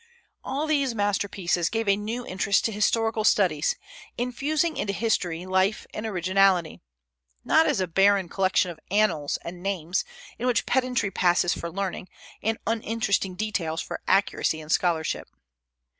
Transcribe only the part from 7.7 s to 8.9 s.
a barren collection of